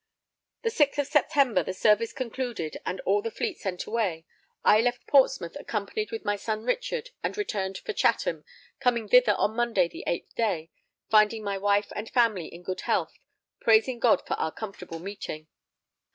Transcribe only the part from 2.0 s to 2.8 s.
concluded